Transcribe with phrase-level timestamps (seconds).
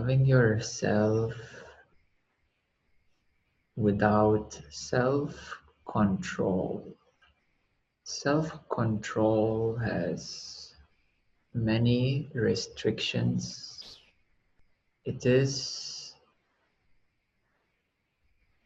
[0.00, 1.34] loving yourself
[3.76, 5.58] without self
[5.92, 6.96] control.
[8.04, 10.72] Self control has
[11.52, 13.98] many restrictions.
[15.04, 16.14] It is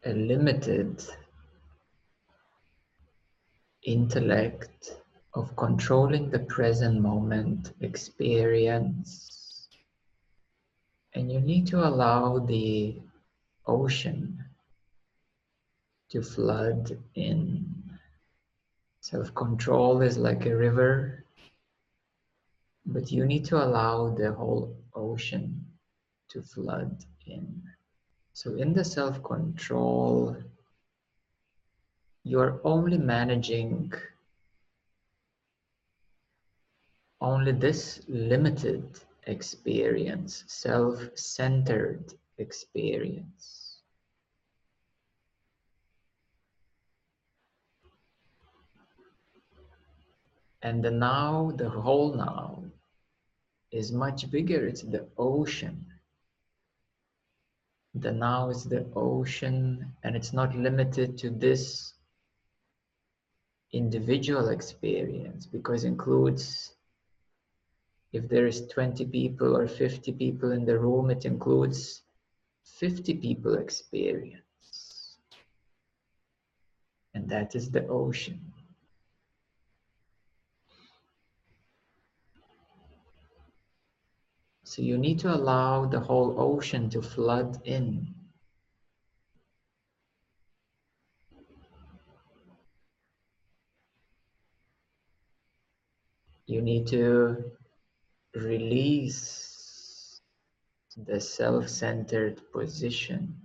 [0.05, 1.03] a limited
[3.83, 5.01] intellect
[5.33, 9.34] of controlling the present moment experience.
[11.15, 12.99] And you need to allow the
[13.65, 14.43] ocean
[16.09, 17.65] to flood in.
[18.99, 21.23] Self control is like a river,
[22.85, 25.65] but you need to allow the whole ocean
[26.29, 27.63] to flood in.
[28.33, 30.35] So, in the self control,
[32.25, 33.93] you're only managing
[37.21, 43.81] only this limited experience, self centered experience.
[50.61, 52.63] And the now, the whole now,
[53.71, 54.65] is much bigger.
[54.65, 55.85] It's the ocean.
[57.93, 61.93] The now is the ocean, and it's not limited to this
[63.71, 66.75] individual experience because includes
[68.15, 72.03] if there is 20 people or 50 people in the room it includes
[72.63, 75.17] 50 people experience.
[77.13, 78.39] And that is the ocean.
[84.63, 88.13] So you need to allow the whole ocean to flood in.
[96.47, 97.54] You need to
[98.35, 100.21] release
[100.97, 103.35] the self centered position.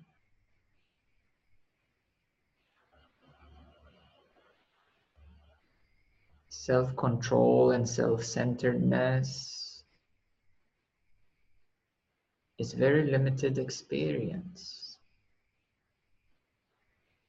[6.48, 9.82] Self control and self centeredness
[12.58, 14.98] is very limited experience.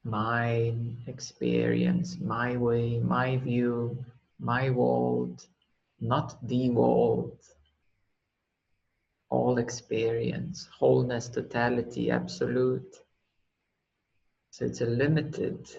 [0.03, 0.73] My
[1.07, 4.03] experience, my way, my view,
[4.39, 5.47] my world
[6.01, 7.37] not the world.
[9.29, 12.95] All experience, wholeness, totality, absolute.
[14.49, 15.69] So it's a limited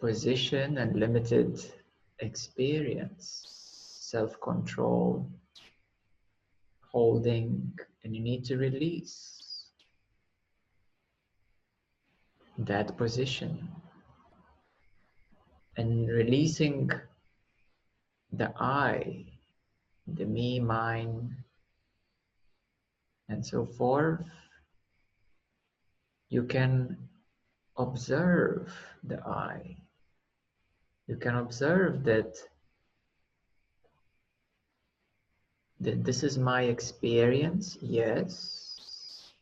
[0.00, 1.60] position and limited
[2.20, 3.46] experience,
[4.00, 5.28] self control,
[6.90, 9.66] holding, and you need to release
[12.58, 13.68] that position.
[15.76, 16.90] And releasing
[18.32, 19.24] the I,
[20.06, 21.36] the me, mine,
[23.28, 24.24] and so forth,
[26.28, 26.96] you can
[27.76, 29.76] observe the I.
[31.06, 32.36] You can observe that,
[35.80, 39.32] that this is my experience, yes.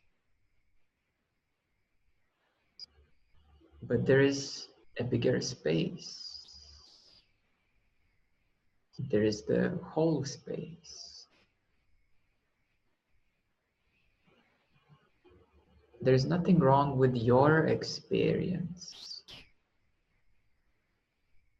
[3.83, 4.67] But there is
[4.99, 6.28] a bigger space
[9.09, 11.25] there is the whole space.
[16.01, 19.23] There is nothing wrong with your experience.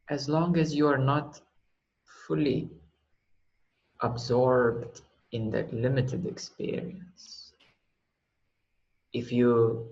[0.10, 1.42] As long as you are not
[2.28, 2.70] fully
[4.02, 5.02] absorbed
[5.32, 7.52] in that limited experience.
[9.14, 9.88] If you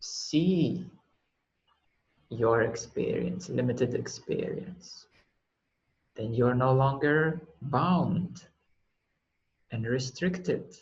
[0.00, 0.86] see
[2.30, 5.06] your experience, limited experience,
[6.16, 8.42] then you're no longer bound
[9.70, 10.76] and restricted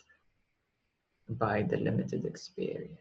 [1.29, 2.99] by the limited experience.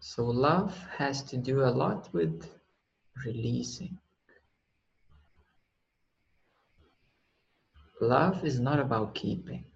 [0.00, 2.48] So love has to do a lot with
[3.26, 3.98] releasing.
[8.00, 9.67] Love is not about keeping.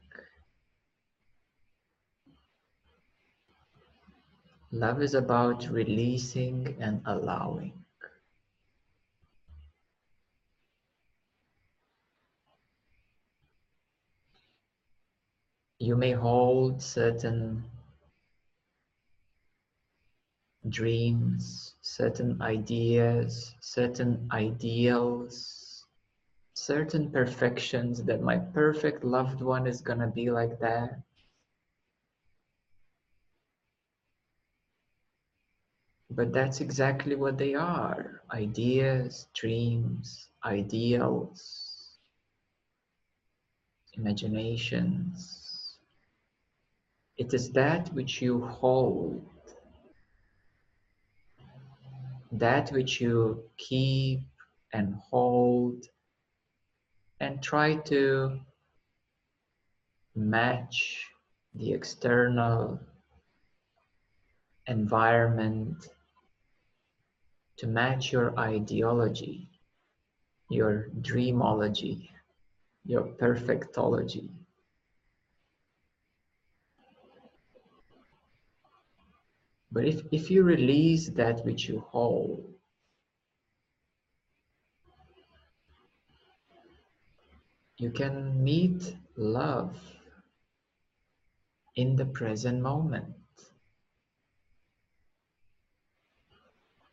[4.75, 7.75] Love is about releasing and allowing.
[15.79, 17.65] You may hold certain
[20.71, 25.85] dreams, certain ideas, certain ideals,
[26.55, 30.99] certain perfections that my perfect loved one is going to be like that.
[36.15, 41.99] But that's exactly what they are ideas, dreams, ideals,
[43.95, 45.79] imaginations.
[47.17, 49.25] It is that which you hold,
[52.33, 54.21] that which you keep
[54.75, 55.87] and hold,
[57.21, 58.39] and try to
[60.15, 61.07] match
[61.55, 62.79] the external
[64.67, 65.89] environment
[67.63, 69.49] to match your ideology,
[70.51, 72.09] your dreamology,
[72.85, 74.29] your perfectology.
[79.71, 82.53] But if, if you release that which you hold,
[87.79, 89.79] you can meet love
[91.77, 93.22] in the present moment.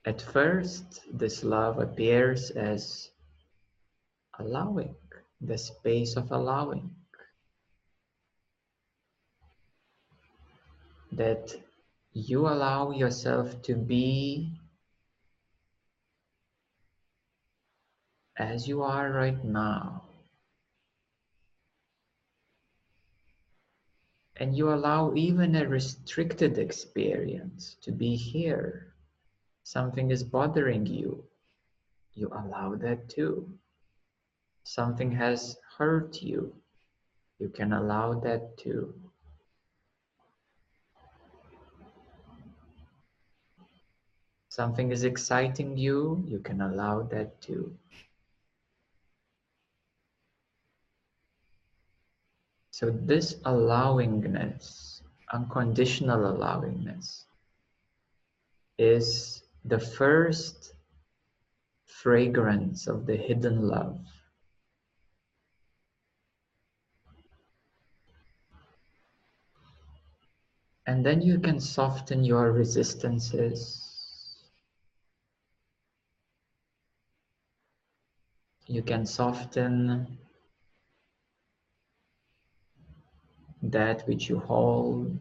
[0.06, 3.12] At first, this love appears as
[4.40, 4.96] allowing,
[5.42, 6.96] the space of allowing.
[11.12, 11.54] That
[12.14, 14.58] you allow yourself to be
[18.38, 20.04] as you are right now.
[24.38, 28.89] And you allow even a restricted experience to be here
[29.70, 31.24] Something is bothering you.
[32.16, 33.48] You allow that too.
[34.64, 36.56] Something has hurt you.
[37.38, 38.96] You can allow that too.
[44.48, 47.78] Something is exciting you, you can allow that too.
[52.72, 57.26] So this allowingness, unconditional allowingness,
[58.80, 60.74] is the first
[61.86, 64.00] fragrance of the hidden love.
[70.88, 73.86] And then you can soften your resistances.
[78.66, 80.18] You can soften
[83.62, 85.20] that which you hold.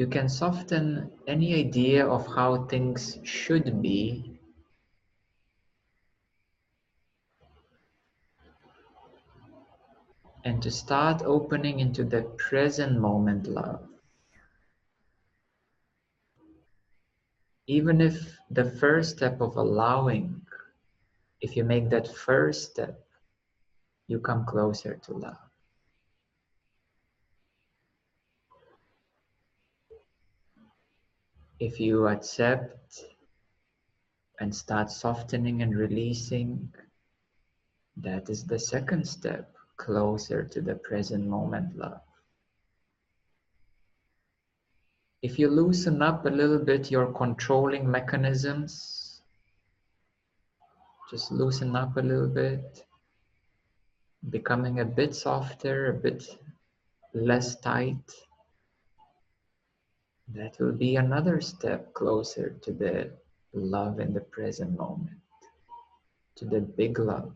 [0.00, 4.40] You can soften any idea of how things should be
[10.42, 13.86] and to start opening into the present moment love.
[17.66, 20.40] Even if the first step of allowing,
[21.42, 23.04] if you make that first step,
[24.08, 25.49] you come closer to love.
[31.60, 33.04] If you accept
[34.40, 36.72] and start softening and releasing,
[37.98, 42.00] that is the second step closer to the present moment love.
[45.20, 49.20] If you loosen up a little bit your controlling mechanisms,
[51.10, 52.86] just loosen up a little bit,
[54.30, 56.24] becoming a bit softer, a bit
[57.12, 58.29] less tight
[60.34, 63.10] that will be another step closer to the
[63.52, 65.18] love in the present moment,
[66.36, 67.34] to the big love.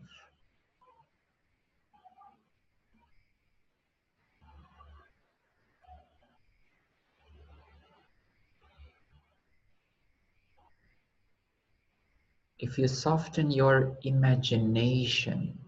[12.57, 15.59] If you soften your imagination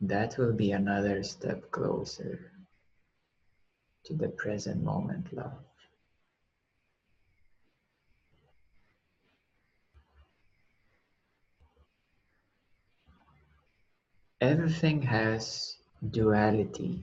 [0.00, 2.52] that will be another step closer
[4.04, 5.64] to the present moment love.
[14.40, 15.78] Everything has
[16.10, 17.02] duality.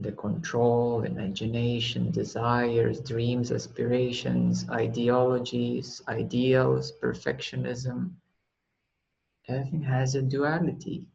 [0.00, 8.10] The control, imagination, desires, dreams, aspirations, ideologies, ideals, perfectionism,
[9.48, 11.06] everything has a duality.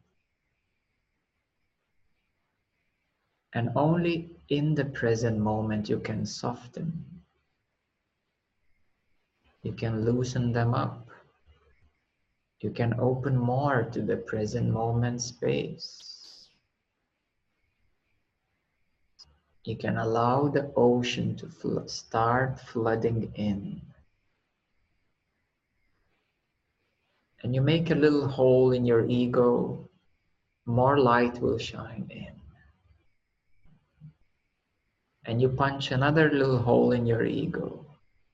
[3.52, 7.04] And only in the present moment you can soften.
[9.62, 11.08] You can loosen them up.
[12.60, 16.48] You can open more to the present moment space.
[19.64, 23.80] You can allow the ocean to fl start flooding in.
[27.44, 29.86] And you make a little hole in your ego,
[30.64, 32.32] more light will shine in.
[35.26, 37.84] And you punch another little hole in your ego,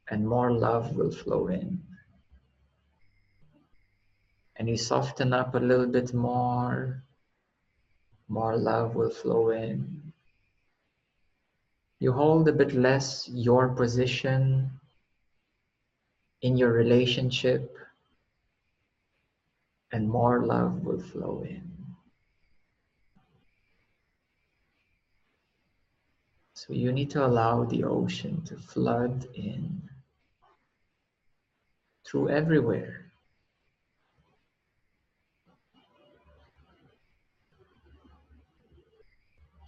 [0.09, 1.83] and more love will flow in.
[4.55, 7.03] And you soften up a little bit more,
[8.29, 10.13] more love will flow in.
[11.99, 14.71] You hold a bit less your position
[16.43, 17.77] in your relationship,
[19.93, 21.71] and more love will flow in.
[26.55, 29.89] So you need to allow the ocean to flood in
[32.07, 33.07] through everywhere.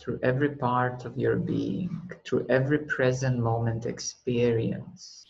[0.01, 5.25] Through every part of your being, through every present moment experience,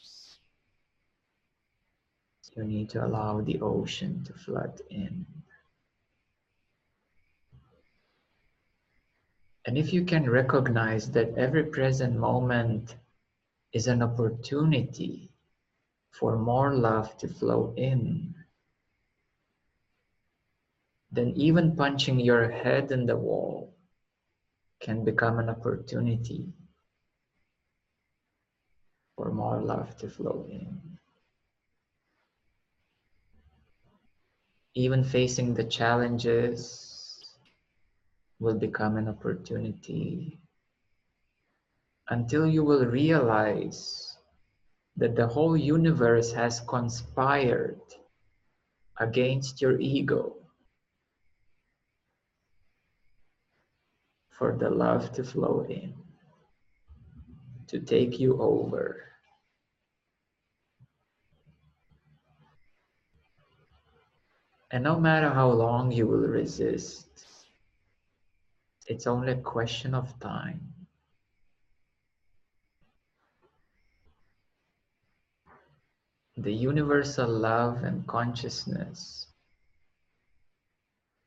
[2.57, 5.27] you need to allow the ocean to flood in.
[9.65, 12.97] And if you can recognize that every present moment
[13.73, 15.31] is an opportunity
[16.11, 18.35] for more love to flow in,
[21.13, 23.73] then even punching your head in the wall
[24.81, 26.53] can become an opportunity
[29.17, 30.92] for more love to flow in.
[34.75, 37.37] Even facing the challenges
[38.41, 40.41] will become an opportunity
[42.09, 44.17] until you will realize
[44.97, 47.81] that the whole universe has conspired
[48.99, 50.37] against your ego
[54.31, 55.95] for the love to flow in,
[57.69, 59.12] to take you over.
[64.73, 67.07] And no matter how long you will resist,
[68.87, 70.73] it's only a question of time.
[76.39, 79.27] The universal love and consciousness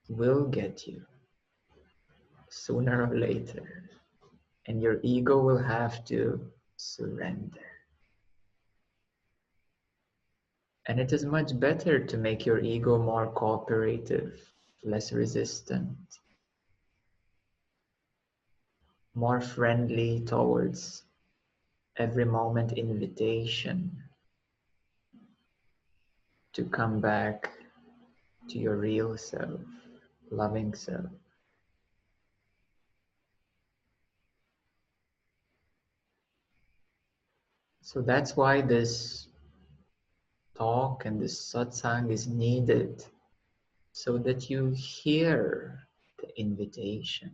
[0.09, 1.05] will get you
[2.49, 3.89] sooner or later,
[4.65, 7.74] and your ego will have to surrender.
[10.87, 14.39] And it is much better to make your ego more cooperative,
[14.83, 15.97] less resistant,
[19.15, 21.03] more friendly towards
[21.97, 24.03] every moment invitation
[26.53, 27.51] to come back
[28.49, 29.59] to your real self,
[30.29, 31.09] loving self.
[37.81, 39.27] So that's why this
[40.55, 43.03] talk and the satsang is needed
[43.91, 45.87] so that you hear
[46.19, 47.31] the invitation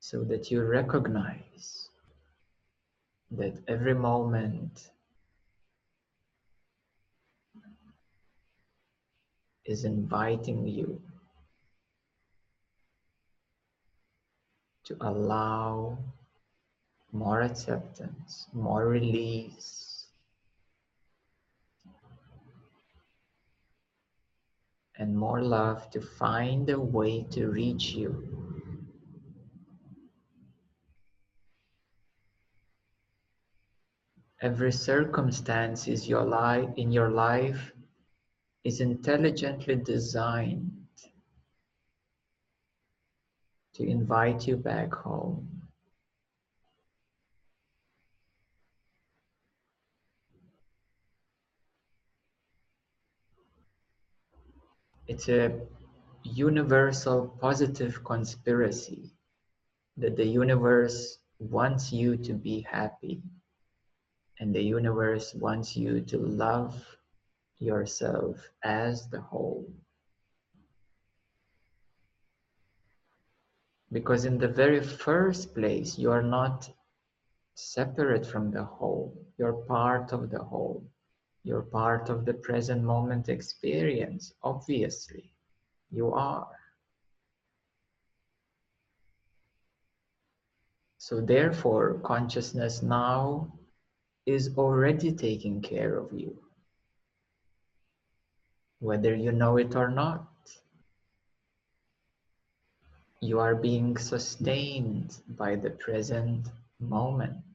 [0.00, 1.88] so that you recognize
[3.30, 4.90] that every moment
[9.64, 11.00] is inviting you
[14.84, 15.96] to allow
[17.12, 19.81] more acceptance, more release,
[25.02, 28.10] and more love to find a way to reach you
[34.42, 36.24] Every circumstance is your
[36.76, 37.70] in your life
[38.64, 40.72] is intelligently designed
[43.74, 45.51] to invite you back home.
[55.08, 55.60] It's a
[56.22, 59.10] universal positive conspiracy
[59.96, 63.22] that the universe wants you to be happy
[64.38, 66.74] and the universe wants you to love
[67.58, 69.66] yourself as the whole.
[73.92, 76.68] Because in the very first place, you are not
[77.54, 79.14] separate from the whole.
[79.38, 80.84] You're part of the whole.
[81.44, 85.32] You're part of the present moment experience, obviously.
[85.90, 86.48] You are.
[90.98, 93.52] So, therefore, consciousness now
[94.24, 96.38] is already taking care of you,
[98.78, 100.28] whether you know it or not.
[103.20, 107.51] You are being sustained by the present moment.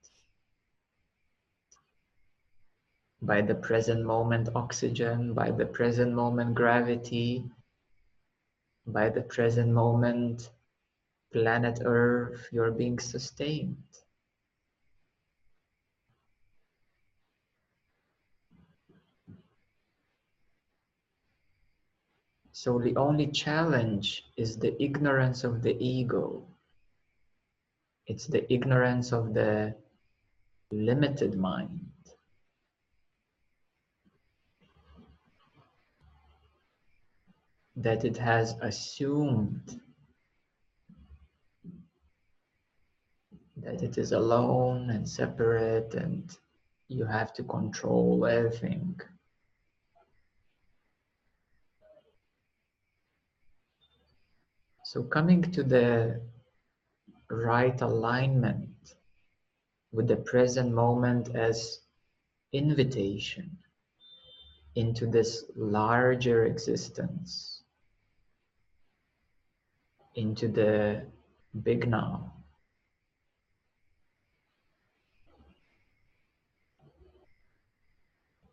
[3.21, 7.43] By the present moment oxygen, by the present moment gravity,
[8.85, 10.49] by the present moment
[11.33, 13.77] planet Earth, you're being sustained.
[22.51, 26.47] So the only challenge is the ignorance of the ego.
[28.07, 29.75] It's the ignorance of the
[30.71, 31.96] limited mind.
[37.77, 39.79] That it has assumed
[43.57, 46.35] that it is alone and separate and
[46.87, 48.99] you have to control everything.
[54.85, 56.21] So coming to the
[57.29, 58.95] right alignment
[59.91, 61.79] with the present moment as
[62.53, 63.57] invitation
[64.75, 67.56] into this larger existence,
[70.17, 71.05] into the
[71.63, 72.33] big now.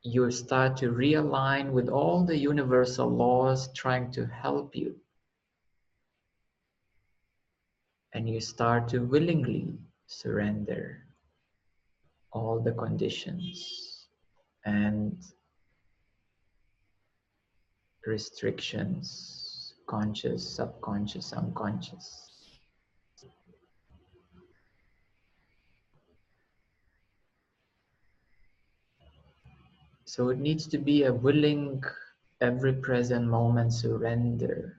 [0.03, 4.95] You start to realign with all the universal laws trying to help you
[8.13, 11.05] and you start to willingly surrender
[12.33, 14.07] all the conditions
[14.65, 15.17] and
[18.07, 19.44] restrictions,
[19.87, 22.31] conscious, subconscious, unconscious.
[30.05, 31.83] So it needs to be a willing,
[32.41, 34.77] every present moment surrender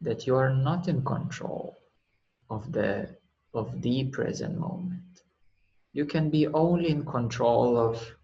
[0.00, 1.76] that you are not in control
[2.50, 3.16] of the
[3.54, 5.22] of the present moment
[5.92, 8.17] you can be only in control of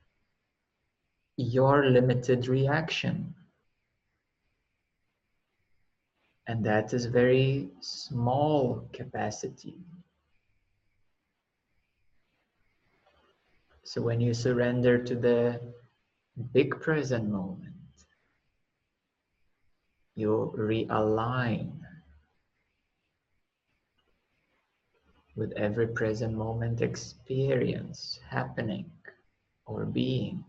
[1.36, 3.34] your limited reaction
[6.46, 9.76] and that is very small capacity
[13.82, 15.60] so when you surrender to the
[16.52, 17.74] big present moment
[20.14, 21.72] you realign
[25.36, 28.90] with every present moment experience happening
[29.66, 30.44] or being.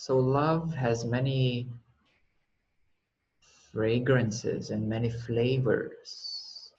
[0.00, 1.66] So love has many
[3.72, 6.72] fragrances and many flavors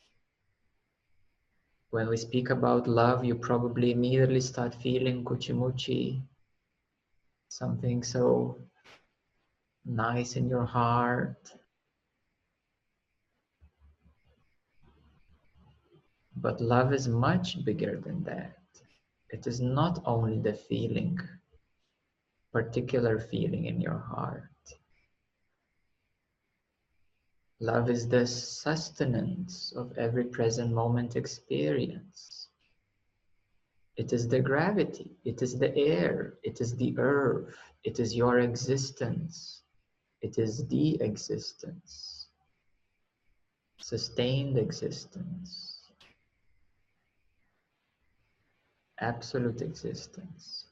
[1.89, 6.21] when we speak about love, you probably immediately start feeling kuchimuchi,
[7.49, 8.57] something so
[9.83, 11.51] nice in your heart.
[16.37, 18.55] But love is much bigger than that.
[19.29, 21.19] It is not only the feeling,
[22.51, 24.43] particular feeling in your heart.
[27.61, 32.47] Love is the sustenance of every present moment experience.
[33.97, 38.39] It is the gravity, it is the air, it is the earth, it is your
[38.39, 39.63] existence,
[40.21, 42.27] it is the existence,
[43.77, 45.81] sustained existence,
[49.01, 50.68] absolute existence.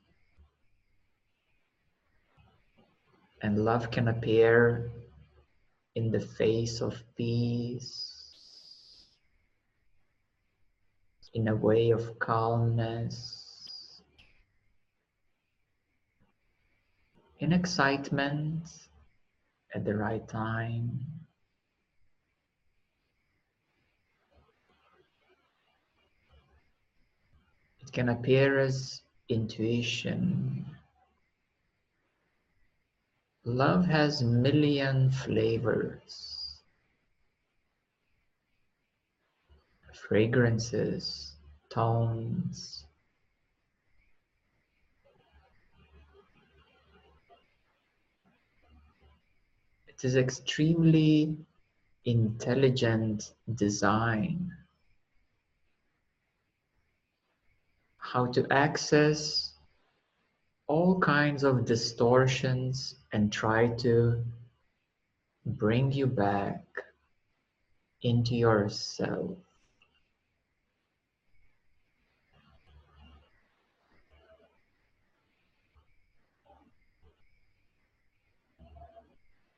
[3.41, 4.91] And love can appear
[5.95, 8.13] in the face of peace,
[11.34, 14.02] in a way of calmness,
[17.39, 18.67] in excitement
[19.76, 21.00] at the right time.
[27.82, 30.77] It can appear as intuition
[33.48, 36.60] Love has million flavors,
[39.94, 41.32] fragrances,
[41.70, 42.84] tones.
[49.88, 51.38] It is extremely
[52.04, 54.52] intelligent design.
[57.98, 59.47] How to access
[60.68, 64.24] all kinds of distortions and try to
[65.46, 66.64] bring you back
[68.02, 69.32] into yourself.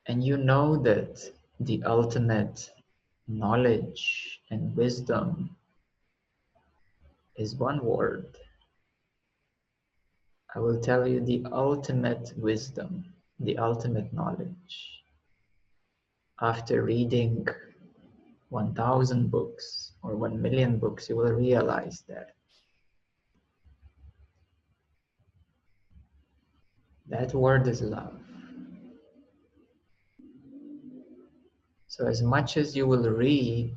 [0.05, 1.21] And you know that
[1.59, 2.71] the ultimate
[3.27, 5.55] knowledge and wisdom
[7.35, 8.35] is one word.
[10.55, 13.05] I will tell you the ultimate wisdom,
[13.39, 15.03] the ultimate knowledge.
[16.41, 17.47] After reading
[18.49, 22.31] 1,000 books or 1 million books, you will realize that.
[27.07, 28.19] That word is love.
[31.87, 33.75] So, as much as you will read,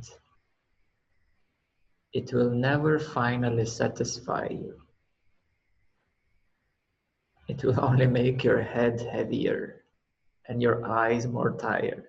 [2.13, 4.81] it will never finally satisfy you.
[7.53, 9.85] It will only make your head heavier
[10.49, 12.09] and your eyes more tired.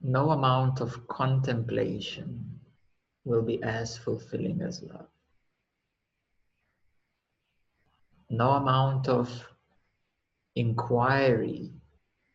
[0.00, 2.60] No amount of contemplation
[3.24, 5.08] will be as fulfilling as love.
[8.30, 9.28] No amount of
[10.54, 11.72] inquiry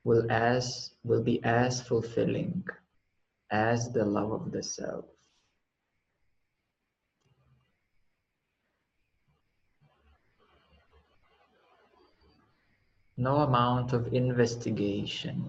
[0.09, 2.63] will as will be as fulfilling
[3.51, 5.05] as the love of the self.
[13.17, 15.45] No amount of investigation,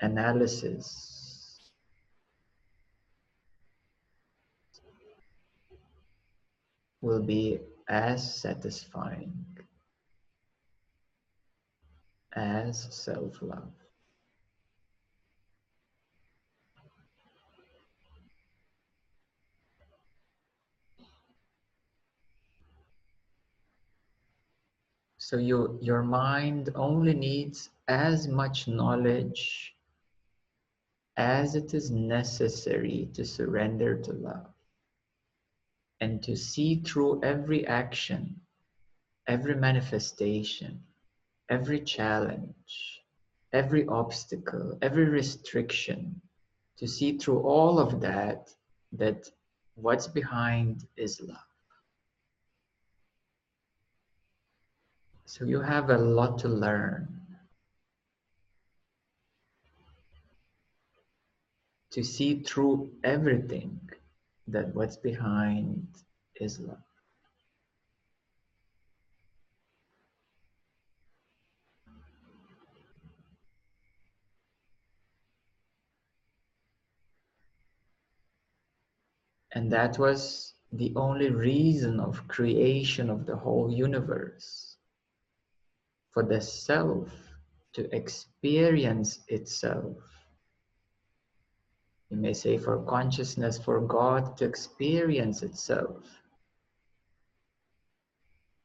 [0.00, 1.60] analysis,
[7.02, 9.55] will be as satisfying
[12.36, 13.72] as self love.
[25.18, 29.74] So you, your mind only needs as much knowledge
[31.16, 34.52] as it is necessary to surrender to love
[36.00, 38.40] and to see through every action,
[39.26, 40.85] every manifestation,
[41.48, 43.02] every challenge,
[43.52, 46.20] every obstacle, every restriction,
[46.78, 48.48] to see through all of that,
[48.92, 49.28] that
[49.74, 51.38] what's behind is love.
[55.24, 57.08] So you have a lot to learn.
[61.92, 63.80] To see through everything
[64.48, 65.88] that what's behind
[66.40, 66.85] is love.
[79.56, 84.76] And that was the only reason of creation of the whole universe.
[86.12, 87.08] For the self
[87.72, 89.96] to experience itself
[92.10, 96.04] you may say for consciousness, for God to experience itself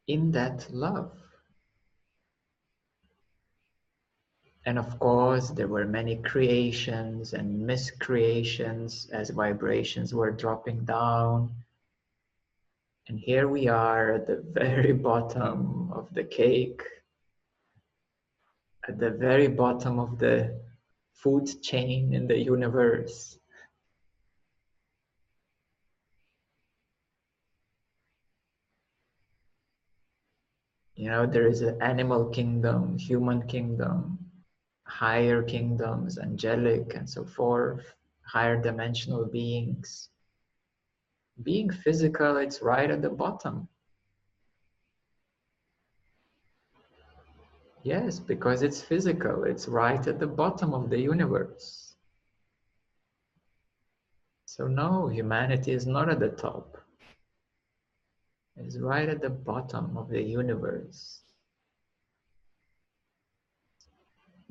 [0.07, 1.17] in that love.
[4.65, 11.51] And of course, there were many creations and miscreations as vibrations were dropping down.
[13.07, 16.83] And here we are at the very bottom of the cake,
[18.87, 20.61] at the very bottom of the
[21.13, 23.39] food chain in the universe.
[30.95, 34.20] You know, there is an animal kingdom, human kingdom,
[34.91, 40.09] higher kingdoms, angelic, and so forth, higher dimensional beings.
[41.41, 43.67] Being physical, it's right at the bottom.
[47.83, 51.95] Yes, because it's physical, it's right at the bottom of the universe.
[54.45, 56.77] So, no, humanity is not at the top,
[58.57, 61.21] it's right at the bottom of the universe.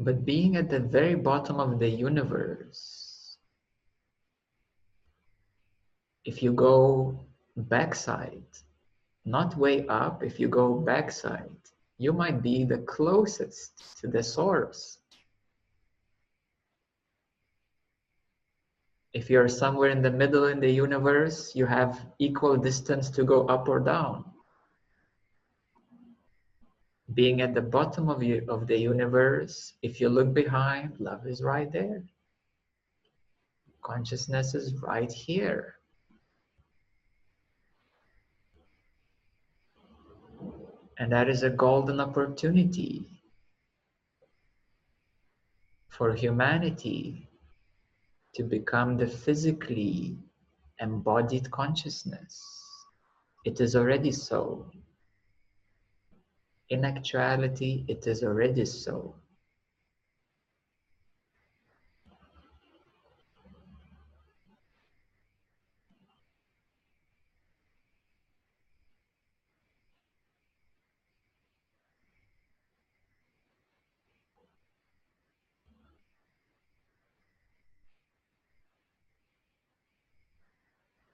[0.03, 3.37] But being at the very bottom of the universe,
[6.25, 7.21] if you go
[7.55, 8.49] backside,
[9.27, 11.55] not way up, if you go backside,
[11.99, 14.97] you might be the closest to the source.
[19.13, 23.47] If you're somewhere in the middle in the universe, you have equal distance to go
[23.49, 24.30] up or down.
[27.15, 31.43] Being at the bottom of, you, of the universe, if you look behind, love is
[31.43, 32.05] right there.
[33.83, 35.75] Consciousness is right here.
[40.99, 43.07] And that is a golden opportunity
[45.89, 47.29] for humanity
[48.35, 50.17] to become the physically
[50.81, 52.43] embodied consciousness.
[53.45, 54.71] It is already so.
[56.71, 59.17] In actuality, it is already so.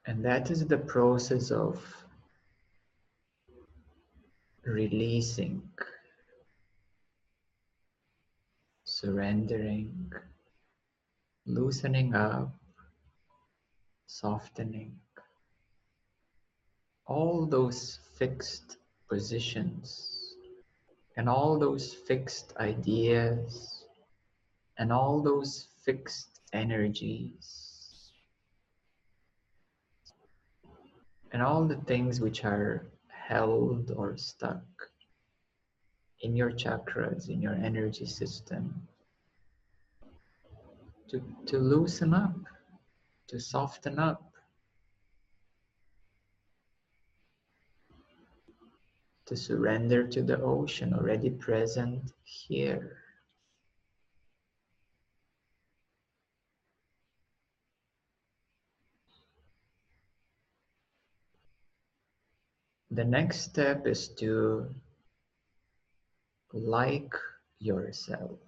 [0.06, 2.05] And that is the process of
[4.66, 5.62] releasing,
[8.84, 10.12] surrendering,
[11.46, 12.52] loosening up,
[14.06, 14.96] softening.
[17.06, 20.34] All those fixed positions
[21.16, 23.84] and all those fixed ideas
[24.78, 28.12] and all those fixed energies
[31.32, 32.86] and all the things which are
[33.26, 34.62] held or stuck
[36.20, 38.86] in your chakras, in your energy system,
[41.08, 42.36] to, to loosen up,
[43.28, 44.22] to soften up.
[49.26, 53.05] To surrender to the ocean already present here.
[62.96, 64.74] The next step is to
[66.54, 67.12] like
[67.58, 68.38] yourself.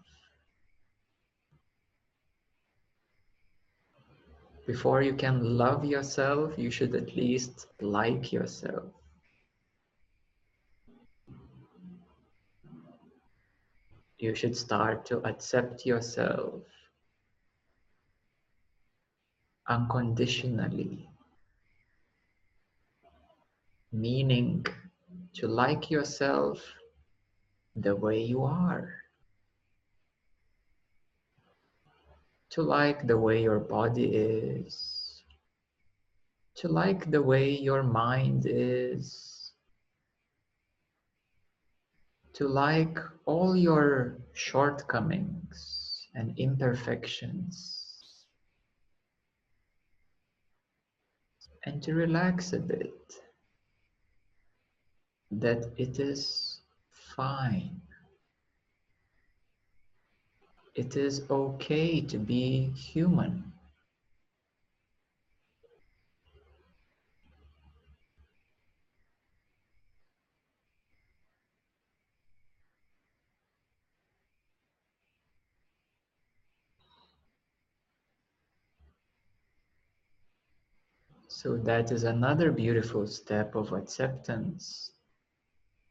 [4.67, 8.91] Before you can love yourself, you should at least like yourself.
[14.19, 16.63] You should start to accept yourself
[19.67, 21.08] unconditionally
[23.93, 24.67] meaning
[25.35, 26.63] to like yourself
[27.77, 28.93] the way you are.
[32.51, 35.23] To like the way your body is.
[36.57, 39.53] To like the way your mind is.
[42.35, 48.25] To like all your shortcomings and imperfections.
[51.65, 52.99] And to relax a bit
[55.31, 56.61] that it is
[56.91, 57.81] fine.
[60.75, 63.53] It is okay to be human.
[81.29, 84.93] So that is another beautiful step of acceptance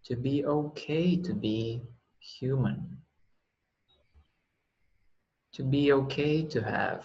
[0.07, 1.81] to be okay to be
[2.19, 2.97] human,
[5.51, 7.03] to be okay to have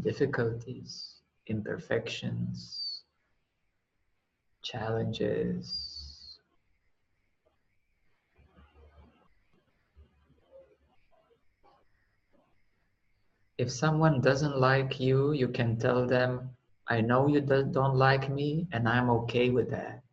[0.00, 3.02] difficulties, imperfections,
[4.62, 6.38] challenges.
[13.58, 16.50] If someone doesn't like you, you can tell them,
[16.86, 20.04] I know you don't like me and I'm okay with that.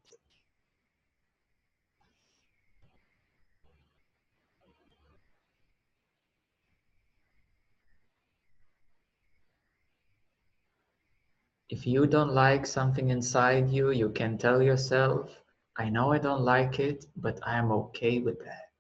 [11.78, 15.30] If you don't like something inside you, you can tell yourself,
[15.78, 18.72] I know I don't like it, but I am okay with that.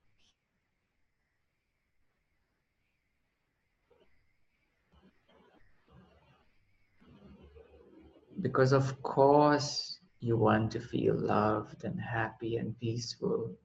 [8.41, 13.55] Because of course you want to feel loved and happy and peaceful.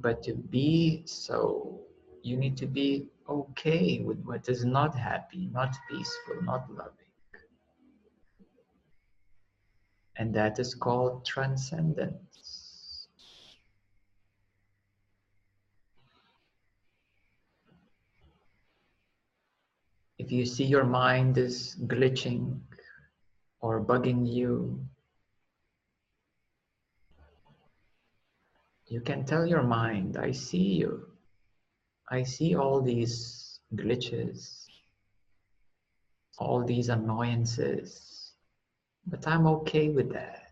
[0.00, 1.85] But to be so,
[2.26, 6.92] you need to be okay with what is not happy, not peaceful, not loving.
[10.16, 13.06] And that is called transcendence.
[20.18, 22.58] If you see your mind is glitching
[23.60, 24.84] or bugging you,
[28.86, 31.15] you can tell your mind, I see you.
[32.08, 34.66] I see all these glitches,
[36.38, 38.32] all these annoyances,
[39.06, 40.42] but I'm okay with that.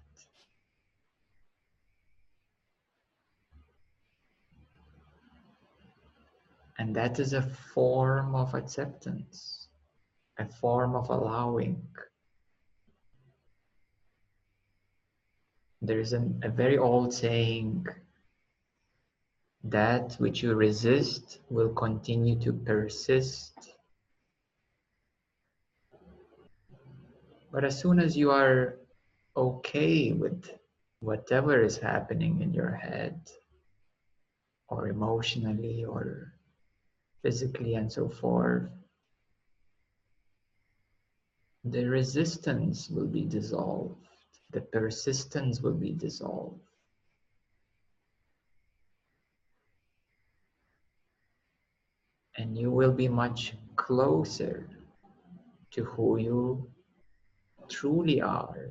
[6.79, 9.69] And that is a form of acceptance,
[10.39, 11.81] a form of allowing.
[15.81, 17.87] There is an, a very old saying
[19.65, 23.53] that which you resist will continue to persist.
[27.51, 28.77] But as soon as you are
[29.37, 30.51] okay with
[31.01, 33.19] whatever is happening in your head,
[34.69, 36.33] or emotionally, or
[37.23, 38.71] physically, and so forth,
[41.65, 43.97] the resistance will be dissolved,
[44.51, 46.64] the persistence will be dissolved.
[52.37, 54.69] And you will be much closer
[55.71, 56.71] to who you
[57.69, 58.71] truly are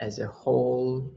[0.00, 1.14] as a wholeness.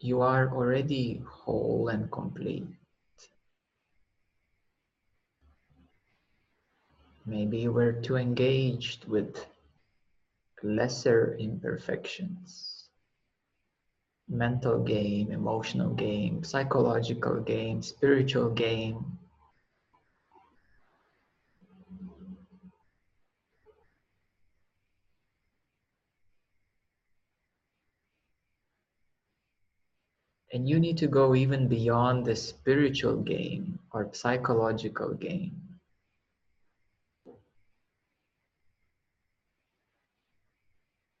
[0.00, 2.77] You are already whole and complete.
[7.28, 9.46] Maybe were too engaged with
[10.62, 12.78] lesser imperfections
[14.28, 19.18] mental game, emotional game, psychological game, spiritual game.
[30.52, 35.67] And you need to go even beyond the spiritual game or psychological game.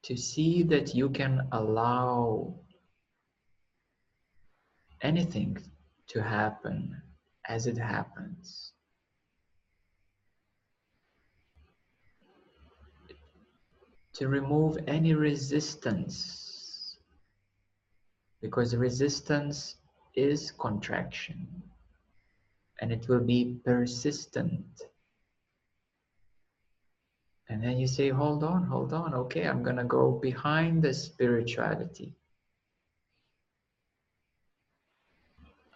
[0.08, 2.54] To see that you can allow
[5.02, 5.58] anything
[6.06, 7.02] to happen
[7.46, 8.72] as it happens.
[14.14, 16.96] To remove any resistance,
[18.40, 19.76] because resistance
[20.14, 21.62] is contraction
[22.80, 24.87] and it will be persistent.
[27.50, 32.14] And then you say, hold on, hold on, okay, I'm gonna go behind the spirituality.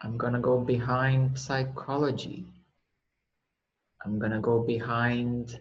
[0.02, 2.44] I'm gonna go behind psychology.
[4.04, 5.60] I'm gonna go behind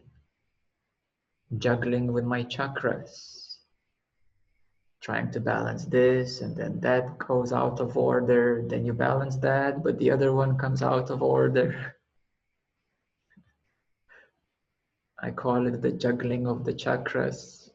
[1.58, 3.58] juggling with my chakras,
[5.00, 8.64] trying to balance this, and then that goes out of order.
[8.68, 11.96] Then you balance that, but the other one comes out of order.
[15.24, 17.70] I call it the juggling of the chakras.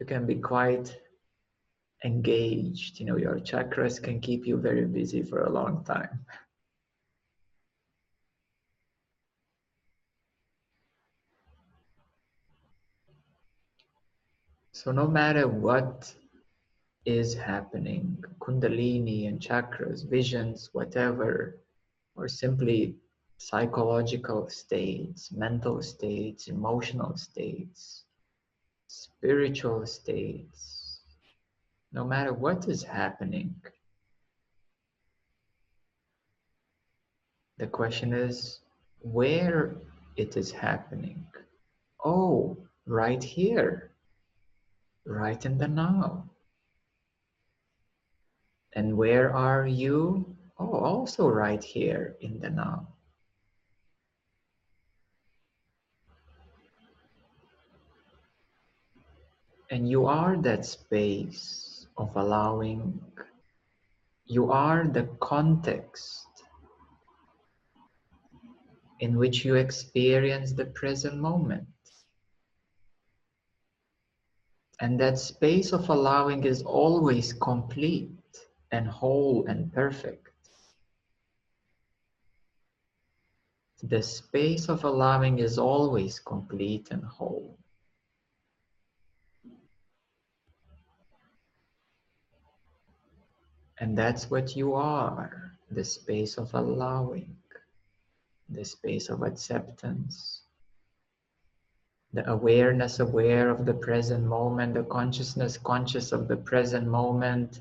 [0.00, 0.96] You can be quite
[2.04, 2.98] engaged.
[2.98, 6.26] You know, your chakras can keep you very busy for a long time.
[14.72, 16.12] So no matter what
[17.06, 21.60] is happening, kundalini and chakras, visions, whatever,
[22.16, 22.96] or simply
[23.38, 28.04] psychological states, mental states, emotional states,
[28.86, 31.00] spiritual states,
[31.92, 33.54] no matter what is happening.
[37.58, 38.60] The question is
[39.00, 39.76] where
[40.16, 41.26] it is happening.
[42.04, 43.90] Oh, right here,
[45.06, 46.30] right in the now.
[48.74, 50.33] And where are you?
[50.58, 52.88] Oh, also right here in the now.
[59.70, 63.00] And you are that space of allowing
[64.26, 66.26] you are the context
[69.00, 71.66] in which you experience the present moment.
[74.80, 78.10] And that space of allowing is always complete
[78.72, 80.23] and whole and perfect.
[83.82, 87.58] The space of allowing is always complete and whole.
[93.78, 97.36] And that's what you are the space of allowing,
[98.48, 100.42] the space of acceptance,
[102.12, 107.60] the awareness aware of the present moment, the consciousness conscious of the present moment.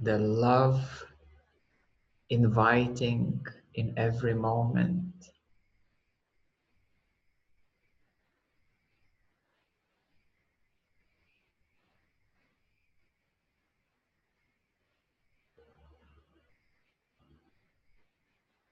[0.00, 1.04] the love
[2.30, 3.44] inviting
[3.74, 5.30] in every moment.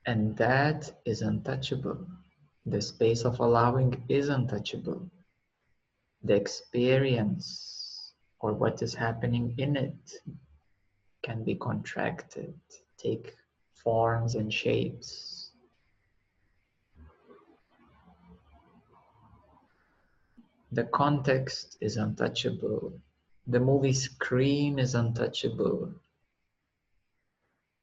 [0.06, 2.06] And that is untouchable.
[2.66, 5.10] The space of allowing is untouchable.
[6.22, 10.12] The experience or what is happening in it
[11.26, 12.54] can be contracted,
[12.96, 13.34] take
[13.74, 15.50] forms and shapes.
[20.70, 23.00] The context is untouchable.
[23.48, 25.92] The movie screen is untouchable.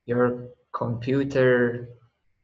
[0.05, 1.89] Your computer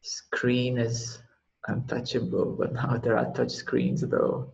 [0.01, 1.19] screen is
[1.67, 4.51] untouchable, but now there are touch screens though.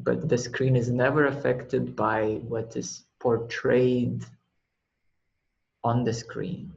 [0.00, 4.24] But the screen is never affected by what is portrayed
[5.88, 6.70] on the screen.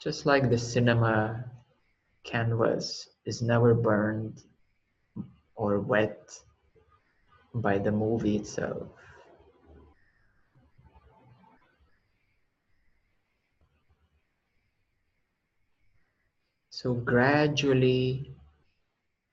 [0.00, 1.44] Just like the cinema
[2.22, 4.44] canvas is never burned
[5.56, 6.30] or wet
[7.52, 8.86] by the movie itself.
[16.70, 18.30] So gradually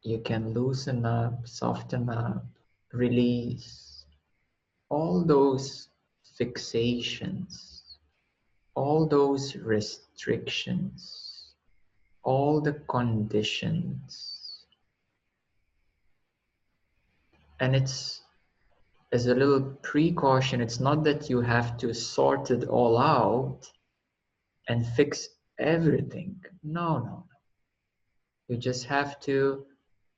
[0.01, 2.43] you can loosen up, soften up,
[2.91, 4.05] release
[4.89, 5.86] all those
[6.39, 7.81] fixations,
[8.75, 11.53] all those restrictions,
[12.23, 14.65] all the conditions.
[17.59, 18.21] And it's
[19.11, 23.61] as a little precaution, it's not that you have to sort it all out
[24.67, 25.29] and fix
[25.59, 26.35] everything.
[26.63, 27.23] No, no, no.
[28.49, 29.65] You just have to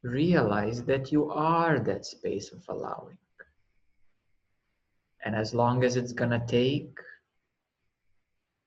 [0.03, 3.17] realize that you are that space of allowing.
[5.23, 6.97] And as long as it's going to take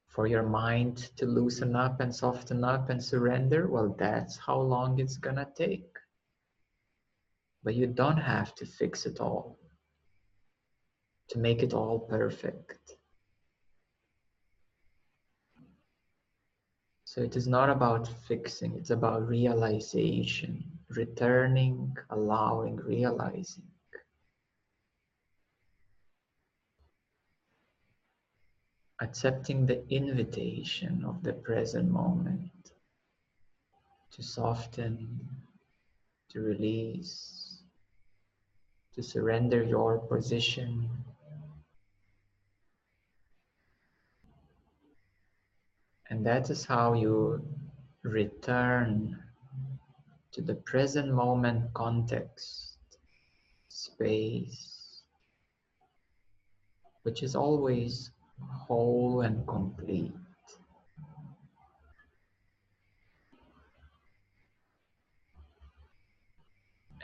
[0.08, 4.98] for your mind to loosen up and soften up and surrender, well, that's how long
[4.98, 5.96] it's going to take.
[7.64, 9.58] But you don't have to fix it all
[11.28, 12.96] to make it all perfect.
[17.04, 23.71] So it is not about fixing, it's about realization, returning, allowing, realizing.
[29.02, 32.70] Accepting the invitation of the present moment
[34.12, 35.18] to soften,
[36.30, 37.64] to release,
[38.94, 40.88] to surrender your position.
[46.08, 47.44] And that is how you
[48.04, 49.20] return
[50.30, 52.78] to the present moment context,
[53.68, 55.02] space,
[57.02, 58.11] which is always
[58.50, 60.12] whole and complete.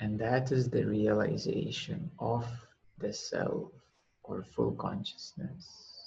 [0.01, 2.47] And that is the realization of
[2.99, 3.71] the self
[4.23, 5.99] or full consciousness.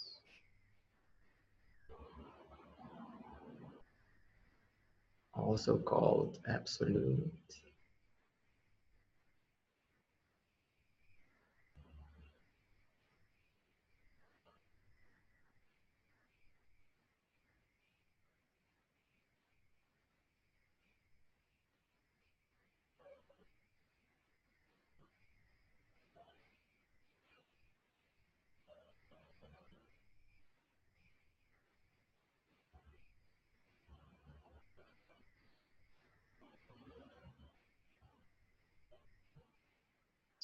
[5.34, 7.32] also called absolute.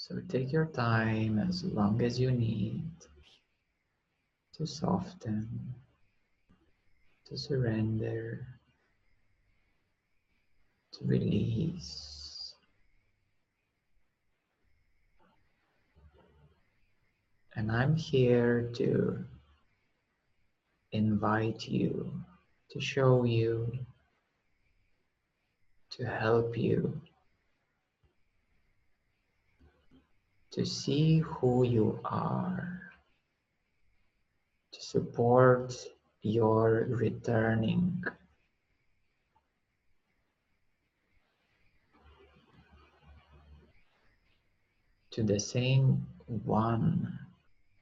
[0.07, 2.83] So take your time as long as you need
[4.53, 5.47] to soften,
[7.25, 8.45] to surrender,
[10.93, 12.53] to release.
[17.55, 19.23] And I'm here to
[20.91, 22.11] invite you,
[22.71, 23.71] to show you,
[25.91, 27.01] to help you
[30.57, 32.81] to see who you are,
[34.71, 35.71] to support
[36.23, 38.03] your returning.
[45.11, 47.19] To the same one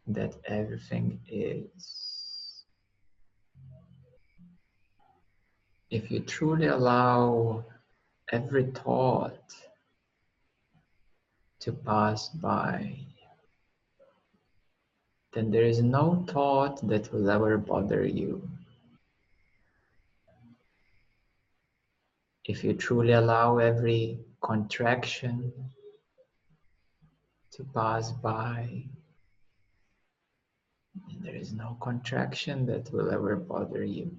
[0.08, 2.66] that everything is.
[5.90, 7.64] If you truly allow
[8.34, 9.56] every thought
[11.66, 12.96] to pass by,
[15.34, 18.48] then there is no thought that will ever bother you.
[22.46, 25.52] If you truly allow every contraction
[27.54, 28.86] to pass by,
[31.10, 34.16] And there is no contraction that will ever bother you.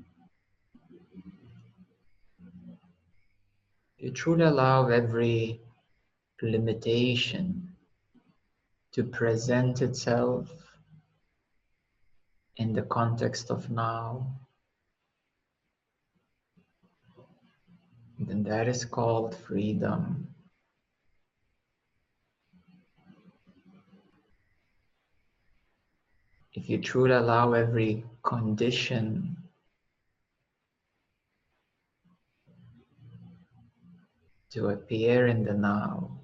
[3.99, 5.61] You truly allow every
[6.43, 7.68] limitation
[8.93, 10.49] to present itself
[12.57, 14.39] in the context of now,
[18.18, 20.28] then that is called freedom.
[26.55, 29.37] If you truly allow every condition
[34.51, 36.18] to appear in the now,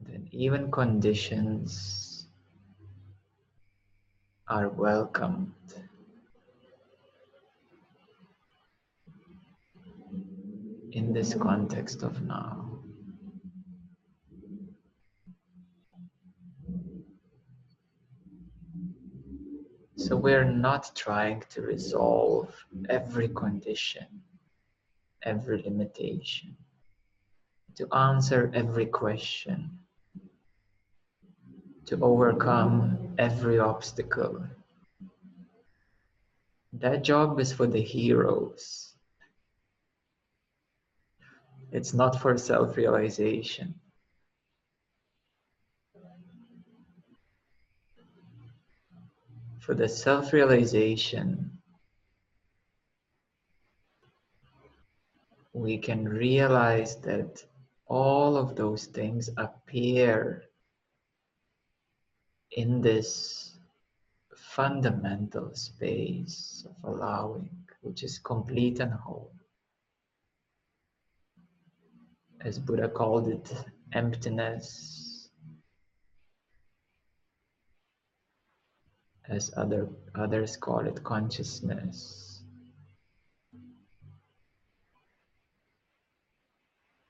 [0.00, 2.26] then even conditions
[4.48, 5.52] are welcomed.
[10.92, 12.78] In this context of now.
[19.96, 22.54] So we're not trying to resolve
[22.88, 24.06] every condition,
[25.22, 26.56] every limitation,
[27.76, 29.78] to answer every question,
[31.88, 34.46] to overcome every obstacle.
[36.74, 38.92] That job is for the heroes.
[41.72, 43.74] It's not for self realization.
[49.60, 51.58] For the self realization,
[55.54, 57.42] we can realize that
[57.86, 60.47] all of those things appear
[62.58, 63.56] in this
[64.34, 67.48] fundamental space of allowing,
[67.82, 69.30] which is complete and whole.
[72.40, 73.54] As Buddha called it,
[73.92, 75.30] emptiness
[79.28, 82.42] as other others call it consciousness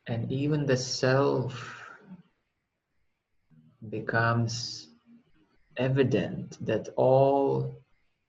[0.08, 1.84] and even the self
[3.88, 4.87] becomes
[5.78, 7.80] evident that all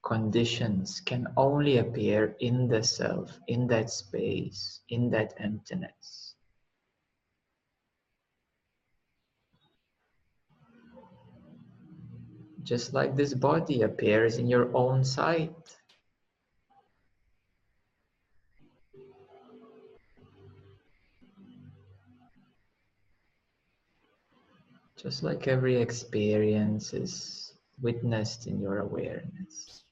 [0.03, 6.29] conditions can only appear in the self in that space in that emptiness
[12.69, 15.55] just like this body appears in your own sight.
[25.01, 29.83] Just like every experience is witnessed in your awareness.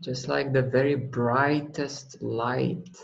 [0.00, 2.96] Just like the very brightest light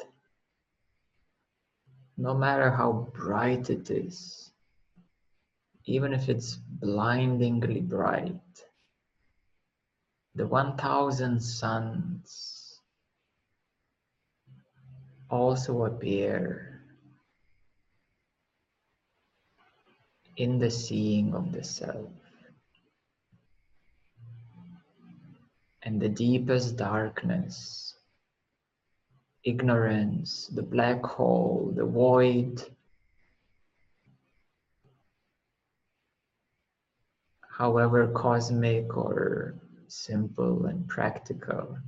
[2.18, 4.50] no matter how bright it is,
[5.84, 8.40] even if it's blindingly bright,
[10.34, 12.55] the 1000 suns
[15.30, 16.80] also appear
[20.36, 22.10] in the seeing of the self.
[25.82, 27.86] And the deepest darkness
[29.44, 32.62] ignorance, the black hole, the void.
[37.48, 39.54] However cosmic or
[39.86, 41.78] simple and practical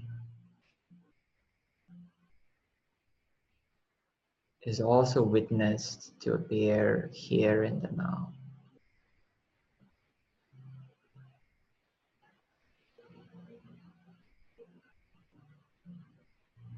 [4.68, 8.30] is also witnessed to appear here in the now.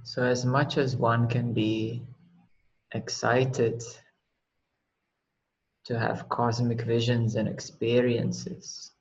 [0.04, 2.02] So, as much as one can be
[2.92, 3.82] excited
[5.86, 8.92] to have cosmic visions and experiences,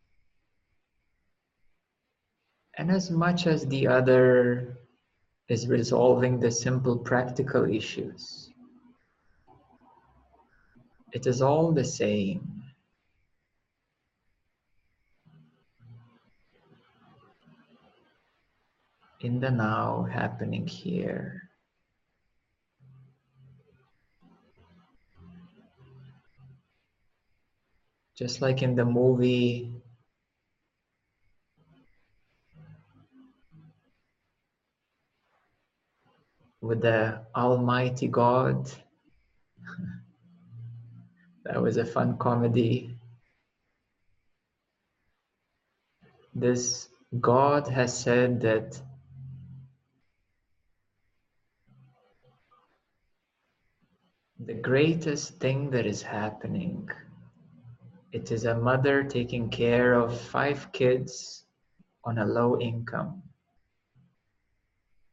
[2.76, 4.80] and as much as the other
[5.48, 8.49] is resolving the simple practical issues,
[11.12, 12.60] it is all the same.
[19.22, 21.50] in the now happening here.
[28.18, 29.74] Just like in the movie
[36.62, 38.72] with the Almighty God.
[41.50, 42.96] that was a fun comedy.
[46.36, 46.88] This
[47.20, 48.80] God has said that
[54.40, 56.88] the greatest thing that is happening.
[58.12, 61.46] It is a mother taking care of five kids
[62.04, 63.24] on a low income.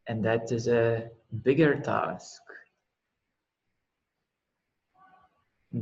[0.07, 1.09] And that is a
[1.43, 2.46] bigger task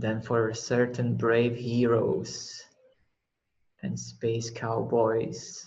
[0.00, 2.62] than for certain brave heroes
[3.82, 5.66] and space cowboys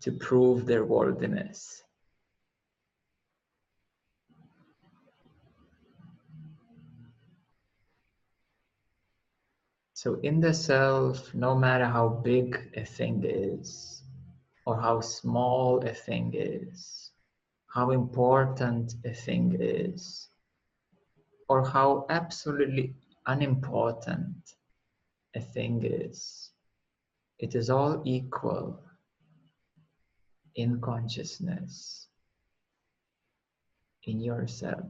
[0.00, 1.82] to prove their worthiness.
[9.94, 14.04] So, in the self, no matter how big a thing is,
[14.66, 17.10] or how small a thing is,
[17.66, 20.25] how important a thing is,
[21.48, 22.94] or how absolutely
[23.26, 24.54] unimportant
[25.34, 26.50] a thing is,
[27.38, 28.80] it is all equal
[30.54, 32.08] in consciousness,
[34.04, 34.86] in yourself.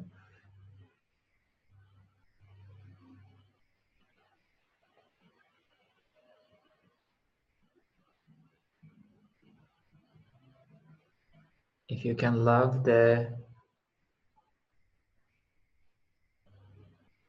[11.89, 13.29] if you can love the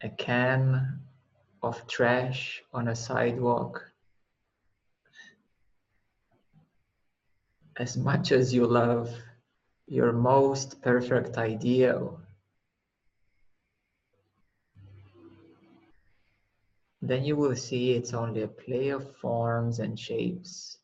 [0.02, 1.00] a can
[1.64, 3.92] of trash on a sidewalk
[7.78, 9.14] as much as you love
[9.88, 12.20] your most perfect ideal
[17.02, 20.78] then you will see it's only a play of forms and shapes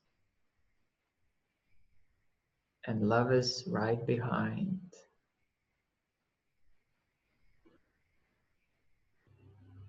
[2.86, 4.80] and love is right behind.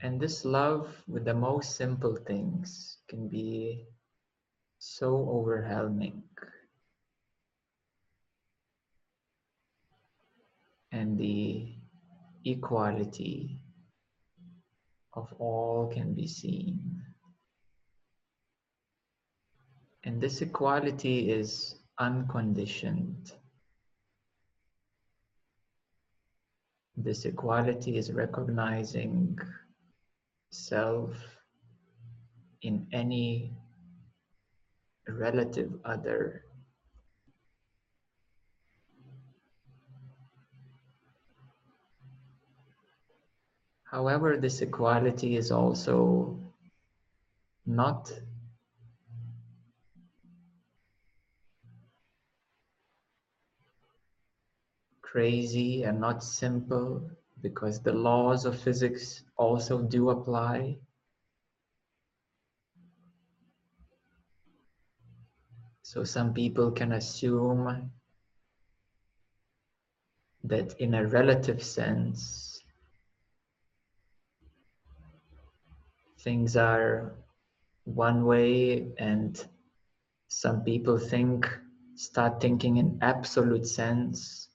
[0.05, 3.86] And this love with the most simple things can be
[4.78, 6.22] so overwhelming.
[10.92, 11.72] And the
[12.44, 13.59] equality
[15.14, 17.02] of all can be seen.
[20.05, 23.32] And this equality is unconditioned.
[26.94, 29.38] This equality is recognizing
[30.55, 31.11] self
[32.62, 33.52] in any
[35.09, 36.44] relative other.
[43.84, 46.38] However, this equality is also
[47.66, 48.12] not
[55.02, 57.09] crazy and not simple
[57.45, 60.78] because the laws of physics also do apply.
[65.82, 67.90] So some people can assume
[70.45, 72.62] that in a relative sense,
[76.20, 77.12] things are
[77.84, 79.36] one way and
[80.28, 81.47] some people think,
[81.97, 84.49] start thinking in absolute sense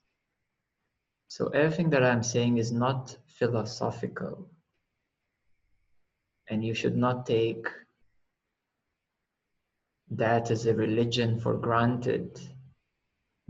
[1.29, 4.49] so everything that I'm saying is not philosophical.
[6.49, 7.67] And you should not take
[10.09, 12.41] that as a religion for granted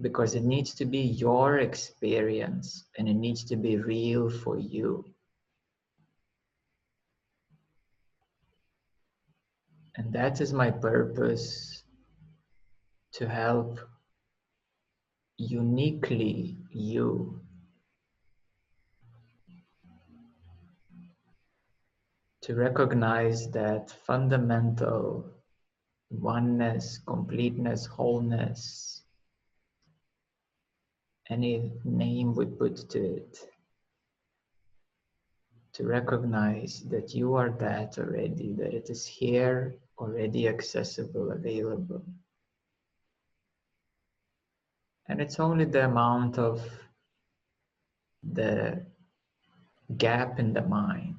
[0.01, 5.05] because it needs to be your experience and it needs to be real for you.
[9.95, 11.83] And that is my purpose
[13.13, 13.79] to help
[15.37, 17.38] uniquely you
[22.49, 25.23] to recognize that fundamental
[26.09, 29.03] oneness, completeness, wholeness,
[31.29, 33.37] any name we put to it,
[35.73, 42.03] to recognize that you are that already, that it is here, already accessible, available.
[45.07, 46.67] And it's only the amount of
[48.23, 48.83] the
[49.97, 51.18] gap in the mind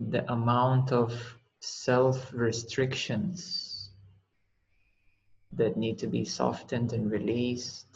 [0.00, 1.12] the amount of
[1.60, 3.90] self restrictions
[5.52, 7.86] that need to be softened and released.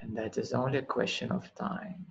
[0.00, 2.06] And that is only a question of time.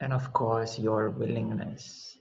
[0.00, 2.16] And of course, your willingness,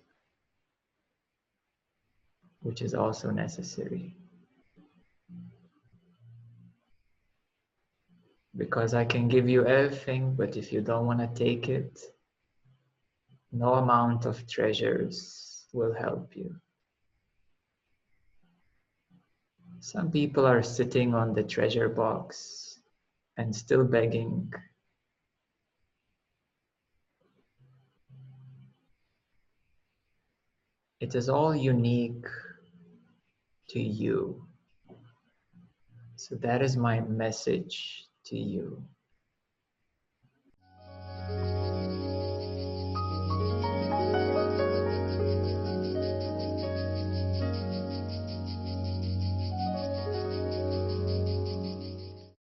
[2.62, 4.16] which is also necessary.
[8.58, 12.00] Because I can give you everything, but if you don't want to take it,
[13.52, 16.56] no amount of treasures will help you.
[19.82, 22.80] Some people are sitting on the treasure box
[23.38, 24.52] and still begging.
[31.00, 32.26] It is all unique
[33.70, 34.46] to you.
[36.18, 38.84] So that is my message to you.